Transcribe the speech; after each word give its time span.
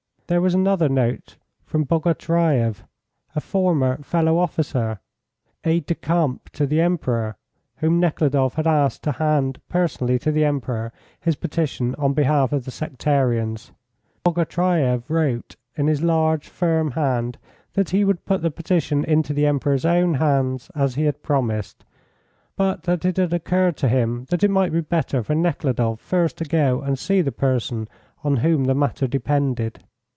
There 0.27 0.39
was 0.39 0.55
another 0.55 0.87
note 0.87 1.35
from 1.65 1.83
Bogotyreff, 1.83 2.85
a 3.35 3.41
former 3.41 4.01
fellow 4.01 4.37
officer, 4.37 5.01
aide 5.65 5.87
de 5.87 5.93
camp 5.93 6.49
to 6.51 6.65
the 6.65 6.79
Emperor, 6.79 7.35
whom 7.79 7.99
Nekhludoff 7.99 8.53
had 8.53 8.65
asked 8.65 9.03
to 9.03 9.11
hand 9.11 9.59
personally 9.67 10.17
to 10.19 10.31
the 10.31 10.45
Emperor 10.45 10.93
his 11.19 11.35
petition 11.35 11.95
on 11.95 12.13
behalf 12.13 12.53
of 12.53 12.63
the 12.63 12.71
sectarians. 12.71 13.73
Bogotyreff 14.23 15.09
wrote, 15.09 15.57
in 15.75 15.87
his 15.87 16.01
large, 16.01 16.47
firm 16.47 16.91
hand, 16.91 17.37
that 17.73 17.89
he 17.89 18.05
would 18.05 18.23
put 18.23 18.41
the 18.41 18.51
petition 18.51 19.03
into 19.03 19.33
the 19.33 19.45
Emperor's 19.45 19.83
own 19.85 20.13
hands, 20.13 20.71
as 20.73 20.95
he 20.95 21.03
had 21.03 21.21
promised; 21.21 21.83
but 22.55 22.83
that 22.83 23.03
it 23.03 23.17
had 23.17 23.33
occurred 23.33 23.75
to 23.75 23.89
him 23.89 24.23
that 24.29 24.45
it 24.45 24.49
might 24.49 24.71
be 24.71 24.79
better 24.79 25.21
for 25.23 25.35
Nekhludoff 25.35 25.99
first 25.99 26.37
to 26.37 26.45
go 26.45 26.79
and 26.81 26.97
see 26.97 27.21
the 27.21 27.33
person 27.33 27.89
on 28.23 28.37
whom 28.37 28.63
the 28.63 28.73
matter 28.73 29.07
depended. 29.07 29.83